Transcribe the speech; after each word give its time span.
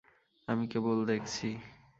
আমি 0.47 0.65
কেবল 0.67 0.97
দেখছি। 1.05 1.47